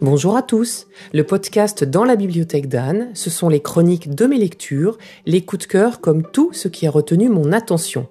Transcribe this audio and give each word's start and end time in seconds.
Bonjour 0.00 0.36
à 0.36 0.42
tous. 0.42 0.86
Le 1.12 1.24
podcast 1.24 1.84
Dans 1.84 2.04
la 2.04 2.16
bibliothèque 2.16 2.68
d'Anne, 2.68 3.10
ce 3.14 3.30
sont 3.30 3.48
les 3.48 3.60
chroniques 3.60 4.12
de 4.14 4.26
mes 4.26 4.38
lectures, 4.38 4.98
les 5.26 5.42
coups 5.42 5.66
de 5.66 5.70
cœur 5.70 6.00
comme 6.00 6.22
tout 6.22 6.50
ce 6.52 6.68
qui 6.68 6.86
a 6.86 6.90
retenu 6.90 7.28
mon 7.28 7.52
attention. 7.52 8.06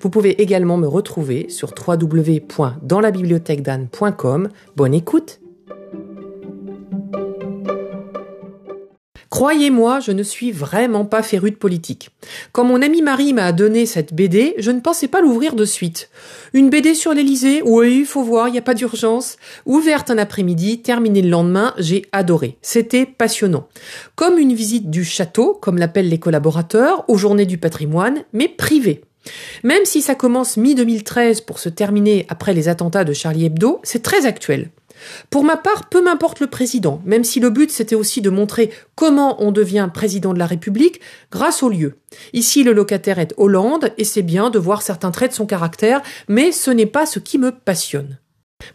Vous 0.00 0.10
pouvez 0.10 0.40
également 0.40 0.76
me 0.76 0.86
retrouver 0.86 1.48
sur 1.48 1.74
www.danslabibliothèquedanne.com. 1.76 4.48
Bonne 4.76 4.94
écoute. 4.94 5.40
Croyez-moi, 9.34 9.98
je 9.98 10.12
ne 10.12 10.22
suis 10.22 10.52
vraiment 10.52 11.04
pas 11.04 11.20
féru 11.20 11.50
de 11.50 11.56
politique. 11.56 12.10
Quand 12.52 12.62
mon 12.62 12.80
ami 12.80 13.02
Marie 13.02 13.32
m'a 13.32 13.50
donné 13.50 13.84
cette 13.84 14.14
BD, 14.14 14.54
je 14.58 14.70
ne 14.70 14.78
pensais 14.78 15.08
pas 15.08 15.20
l'ouvrir 15.20 15.56
de 15.56 15.64
suite. 15.64 16.08
Une 16.52 16.70
BD 16.70 16.94
sur 16.94 17.12
l'Elysée 17.12 17.60
Oui, 17.64 18.04
faut 18.04 18.22
voir, 18.22 18.46
il 18.46 18.52
n'y 18.52 18.58
a 18.58 18.62
pas 18.62 18.74
d'urgence. 18.74 19.36
Ouverte 19.66 20.08
un 20.12 20.18
après-midi, 20.18 20.82
terminée 20.82 21.20
le 21.20 21.30
lendemain, 21.30 21.74
j'ai 21.78 22.06
adoré. 22.12 22.58
C'était 22.62 23.06
passionnant. 23.06 23.66
Comme 24.14 24.38
une 24.38 24.54
visite 24.54 24.88
du 24.88 25.02
château, 25.02 25.58
comme 25.60 25.78
l'appellent 25.78 26.08
les 26.08 26.20
collaborateurs, 26.20 27.04
aux 27.08 27.18
journées 27.18 27.44
du 27.44 27.58
patrimoine, 27.58 28.22
mais 28.32 28.46
privée. 28.46 29.02
Même 29.64 29.84
si 29.84 30.00
ça 30.00 30.14
commence 30.14 30.56
mi-2013 30.56 31.44
pour 31.44 31.58
se 31.58 31.70
terminer 31.70 32.24
après 32.28 32.54
les 32.54 32.68
attentats 32.68 33.02
de 33.02 33.12
Charlie 33.12 33.46
Hebdo, 33.46 33.80
c'est 33.82 34.04
très 34.04 34.26
actuel. 34.26 34.70
Pour 35.30 35.44
ma 35.44 35.56
part, 35.56 35.88
peu 35.88 36.02
m'importe 36.02 36.40
le 36.40 36.46
président, 36.46 37.00
même 37.04 37.24
si 37.24 37.40
le 37.40 37.50
but 37.50 37.70
c'était 37.70 37.94
aussi 37.94 38.20
de 38.20 38.30
montrer 38.30 38.70
comment 38.94 39.42
on 39.42 39.52
devient 39.52 39.88
président 39.92 40.32
de 40.32 40.38
la 40.38 40.46
République 40.46 41.00
grâce 41.30 41.62
au 41.62 41.68
lieu. 41.68 41.98
Ici, 42.32 42.62
le 42.64 42.72
locataire 42.72 43.18
est 43.18 43.34
Hollande, 43.36 43.90
et 43.98 44.04
c'est 44.04 44.22
bien 44.22 44.50
de 44.50 44.58
voir 44.58 44.82
certains 44.82 45.10
traits 45.10 45.30
de 45.30 45.36
son 45.36 45.46
caractère, 45.46 46.02
mais 46.28 46.52
ce 46.52 46.70
n'est 46.70 46.86
pas 46.86 47.06
ce 47.06 47.18
qui 47.18 47.38
me 47.38 47.50
passionne. 47.50 48.18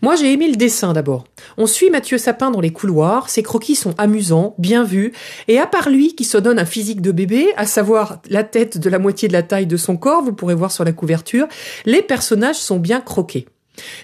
Moi, 0.01 0.15
j'ai 0.15 0.31
aimé 0.31 0.47
le 0.47 0.55
dessin 0.55 0.93
d'abord. 0.93 1.25
On 1.57 1.65
suit 1.65 1.89
Mathieu 1.89 2.17
Sapin 2.17 2.51
dans 2.51 2.61
les 2.61 2.71
couloirs, 2.71 3.29
ses 3.29 3.43
croquis 3.43 3.75
sont 3.75 3.95
amusants, 3.97 4.55
bien 4.57 4.83
vus, 4.83 5.13
et 5.47 5.59
à 5.59 5.65
part 5.65 5.89
lui 5.89 6.15
qui 6.15 6.25
se 6.25 6.37
donne 6.37 6.59
un 6.59 6.65
physique 6.65 7.01
de 7.01 7.11
bébé, 7.11 7.47
à 7.57 7.65
savoir 7.65 8.21
la 8.29 8.43
tête 8.43 8.77
de 8.77 8.89
la 8.89 8.99
moitié 8.99 9.27
de 9.27 9.33
la 9.33 9.43
taille 9.43 9.67
de 9.67 9.77
son 9.77 9.97
corps, 9.97 10.23
vous 10.23 10.33
pourrez 10.33 10.55
voir 10.55 10.71
sur 10.71 10.83
la 10.83 10.93
couverture, 10.93 11.47
les 11.85 12.01
personnages 12.01 12.57
sont 12.57 12.77
bien 12.77 13.01
croqués. 13.01 13.47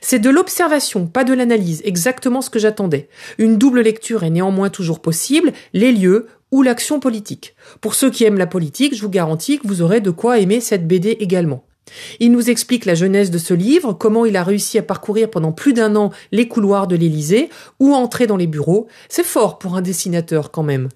C'est 0.02 0.20
de 0.20 0.30
l'observation, 0.30 1.08
pas 1.08 1.24
de 1.24 1.34
l'analyse, 1.34 1.82
exactement 1.86 2.42
ce 2.42 2.50
que 2.50 2.60
j'attendais. 2.60 3.10
Une 3.38 3.58
double 3.58 3.82
lecture 3.82 4.24
est 4.24 4.30
néanmoins 4.30 4.70
toujours 4.70 5.02
possible, 5.02 5.54
les 5.74 5.92
lieux 5.92 6.28
ou 6.52 6.62
l'action 6.62 7.00
politique. 7.00 7.56
Pour 7.82 7.96
ceux 7.96 8.10
qui 8.10 8.24
aiment 8.24 8.38
la 8.38 8.48
politique, 8.48 8.96
je 8.96 9.02
vous 9.02 9.10
garantis 9.10 9.60
que 9.60 9.68
vous 9.68 9.82
aurez 9.82 10.02
de 10.02 10.12
quoi 10.12 10.40
aimer 10.40 10.62
cette 10.62 10.88
BD 10.88 11.12
également. 11.20 11.66
Il 12.20 12.32
nous 12.32 12.50
explique 12.50 12.86
la 12.86 12.96
jeunesse 12.96 13.32
de 13.32 13.38
ce 13.38 13.54
livre, 13.54 13.94
comment 13.94 14.26
il 14.26 14.38
a 14.38 14.44
réussi 14.44 14.78
à 14.78 14.84
parcourir 14.84 15.30
pendant 15.30 15.52
plus 15.52 15.74
d'un 15.74 15.96
an 15.96 16.12
les 16.32 16.48
couloirs 16.48 16.88
de 16.88 16.96
l'Élysée 16.96 17.50
ou 17.80 17.94
entrer 17.94 18.28
dans 18.28 18.38
les 18.38 18.48
bureaux. 18.48 18.88
C'est 19.10 19.26
fort 19.26 19.60
pour 19.60 19.76
un 19.76 19.82
dessinateur 19.82 20.52
quand 20.52 20.64
même. 20.64 20.90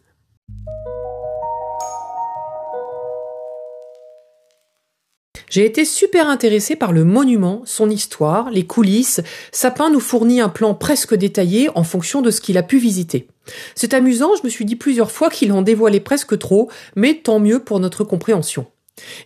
J'ai 5.50 5.66
été 5.66 5.84
super 5.84 6.30
intéressé 6.30 6.76
par 6.76 6.92
le 6.92 7.04
monument, 7.04 7.64
son 7.66 7.90
histoire, 7.90 8.52
les 8.52 8.66
coulisses. 8.66 9.22
Sapin 9.52 9.90
nous 9.90 10.00
fournit 10.00 10.42
un 10.42 10.50
plan 10.50 10.76
presque 10.76 11.16
détaillé 11.16 11.70
en 11.74 11.84
fonction 11.84 12.22
de 12.22 12.30
ce 12.30 12.40
qu'il 12.40 12.58
a 12.58 12.64
pu 12.64 12.78
visiter. 12.78 13.28
C'est 13.74 13.96
amusant, 13.96 14.36
je 14.36 14.44
me 14.44 14.50
suis 14.50 14.66
dit 14.66 14.76
plusieurs 14.76 15.12
fois 15.12 15.30
qu'il 15.30 15.52
en 15.52 15.64
dévoilait 15.64 16.00
presque 16.00 16.38
trop, 16.38 16.70
mais 16.96 17.16
tant 17.16 17.40
mieux 17.40 17.60
pour 17.60 17.80
notre 17.80 18.04
compréhension. 18.04 18.68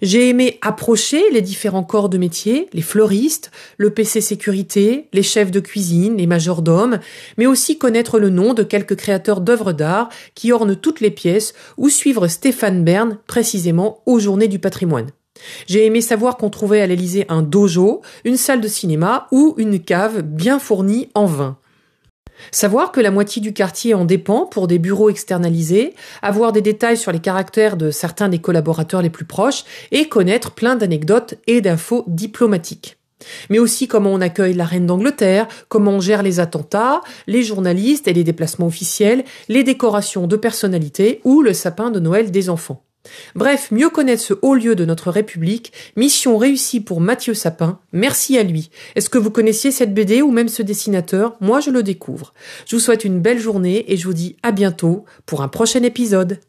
J'ai 0.02 0.30
aimé 0.30 0.60
approcher 0.62 1.30
les 1.32 1.42
différents 1.42 1.84
corps 1.84 2.08
de 2.08 2.18
métier, 2.18 2.70
les 2.74 2.82
fleuristes, 2.82 3.52
le 3.78 3.90
PC 3.90 4.22
sécurité, 4.22 5.08
les 5.14 5.24
chefs 5.24 5.52
de 5.52 5.60
cuisine, 5.60 6.18
les 6.18 6.28
majordomes, 6.28 7.00
mais 7.38 7.48
aussi 7.48 7.78
connaître 7.78 8.20
le 8.20 8.30
nom 8.30 8.54
de 8.54 8.64
quelques 8.64 8.96
créateurs 8.96 9.42
d'œuvres 9.42 9.74
d'art 9.74 10.10
qui 10.36 10.52
ornent 10.52 10.76
toutes 10.76 11.02
les 11.02 11.12
pièces 11.12 11.54
ou 11.78 11.90
suivre 11.90 12.28
Stéphane 12.28 12.84
Bern 12.84 13.18
précisément 13.28 14.02
aux 14.06 14.20
journées 14.20 14.48
du 14.48 14.60
patrimoine. 14.60 15.10
J'ai 15.68 15.86
aimé 15.86 16.02
savoir 16.02 16.38
qu'on 16.38 16.50
trouvait 16.50 16.82
à 16.82 16.88
l'Élysée 16.88 17.26
un 17.30 17.42
dojo, 17.42 18.02
une 18.24 18.38
salle 18.38 18.62
de 18.62 18.68
cinéma 18.68 19.28
ou 19.32 19.56
une 19.58 19.80
cave 19.80 20.22
bien 20.22 20.60
fournie 20.60 21.10
en 21.16 21.26
vin. 21.26 21.58
Savoir 22.52 22.92
que 22.92 23.00
la 23.00 23.12
moitié 23.12 23.42
du 23.42 23.54
quartier 23.54 23.94
en 23.94 24.06
dépend 24.06 24.46
pour 24.46 24.68
des 24.68 24.80
bureaux 24.80 25.10
externalisés, 25.10 25.94
avoir 26.22 26.52
des 26.52 26.62
détails 26.62 26.98
sur 26.98 27.12
les 27.12 27.20
caractères 27.20 27.78
de 27.78 27.92
certains 27.92 28.30
des 28.30 28.40
collaborateurs 28.40 29.02
les 29.02 29.10
plus 29.10 29.26
proches 29.26 29.64
et 29.92 30.10
connaître 30.10 30.52
plein 30.52 30.76
d'anecdotes 30.76 31.36
et 31.48 31.62
d'infos 31.62 32.04
diplomatiques. 32.08 32.98
Mais 33.50 33.60
aussi 33.60 33.88
comment 33.88 34.12
on 34.12 34.20
accueille 34.20 34.54
la 34.54 34.66
reine 34.66 34.86
d'Angleterre, 34.86 35.48
comment 35.70 35.92
on 35.92 36.00
gère 36.02 36.24
les 36.24 36.42
attentats, 36.42 37.02
les 37.28 37.44
journalistes 37.44 38.10
et 38.10 38.14
les 38.14 38.26
déplacements 38.26 38.68
officiels, 38.68 39.24
les 39.48 39.64
décorations 39.64 40.28
de 40.28 40.36
personnalités 40.36 41.22
ou 41.24 41.42
le 41.42 41.54
sapin 41.54 41.90
de 41.90 42.02
Noël 42.02 42.32
des 42.32 42.50
enfants. 42.50 42.84
Bref, 43.36 43.70
mieux 43.72 43.90
connaître 43.90 44.22
ce 44.22 44.34
haut 44.42 44.56
lieu 44.56 44.76
de 44.76 44.86
notre 44.86 45.12
République, 45.12 45.74
mission 45.96 46.38
réussie 46.38 46.80
pour 46.80 47.02
Mathieu 47.02 47.34
Sapin, 47.34 47.80
merci 47.92 48.38
à 48.38 48.44
lui. 48.44 48.70
Est-ce 48.96 49.10
que 49.10 49.18
vous 49.18 49.32
connaissiez 49.32 49.72
cette 49.72 49.94
BD 49.94 50.22
ou 50.22 50.32
même 50.32 50.48
ce 50.48 50.64
dessinateur? 50.64 51.36
Moi 51.42 51.60
je 51.60 51.70
le 51.70 51.84
découvre. 51.84 52.34
Je 52.66 52.76
vous 52.76 52.82
souhaite 52.82 53.04
une 53.04 53.20
belle 53.20 53.40
journée 53.40 53.92
et 53.92 53.98
je 53.98 54.08
vous 54.08 54.14
dis 54.14 54.38
à 54.44 54.52
bientôt 54.52 55.06
pour 55.26 55.42
un 55.42 55.48
prochain 55.48 55.84
épisode. 55.84 56.40